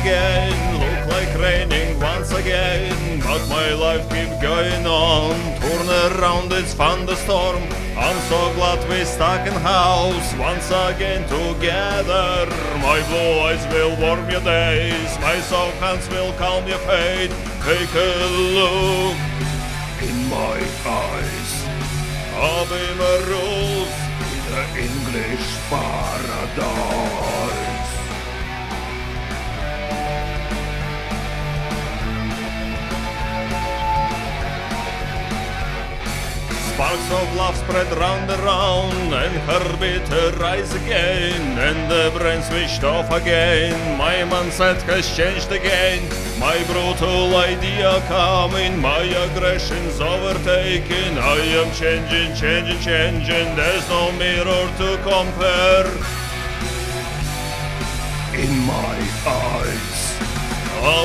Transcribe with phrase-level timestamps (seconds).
[0.00, 0.52] again.
[0.80, 5.34] Look like raining once again, but my life keep going on.
[5.60, 7.62] Turn around, it's thunderstorm.
[7.96, 12.46] I'm so glad we stuck in house once again together.
[12.80, 15.10] My blue eyes will warm your days.
[15.20, 17.32] My soft hands will calm your fate.
[17.68, 18.12] Take a
[18.56, 19.18] look
[20.08, 21.50] in my eyes.
[22.42, 23.92] I'll be my rules
[24.32, 26.89] in the English paradise.
[36.80, 42.40] Sparks of love spread round and round, and her bitter eyes again, and the brain
[42.42, 43.98] switched off again.
[43.98, 46.00] My mindset has changed again.
[46.40, 51.18] My brutal idea coming, my aggression's overtaken.
[51.18, 53.56] I am changing, changing, changing.
[53.56, 55.84] There's no mirror to compare.
[58.40, 58.96] In my
[59.28, 60.00] eyes,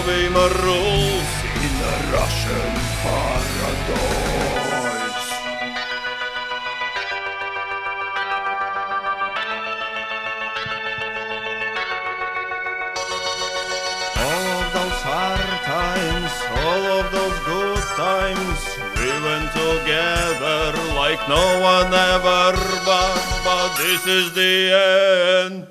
[0.08, 1.32] be my rules
[1.66, 2.72] in the Russian
[3.04, 4.25] paradise.
[17.96, 18.60] Times,
[19.00, 22.52] we went together like no one ever,
[22.84, 23.16] but,
[23.46, 25.68] but this is the end.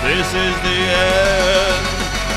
[0.00, 1.84] This is the end.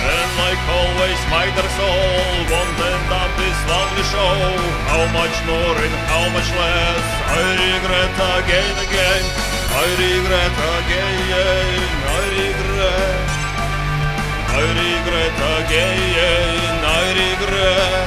[0.04, 4.36] And like always, my dear soul won't end up this lovely show.
[4.92, 7.04] How much more and how much less?
[7.24, 8.12] I regret
[8.44, 9.47] again, again.
[9.80, 13.30] I regret again, I regret.
[14.50, 18.07] I regret again, I regret.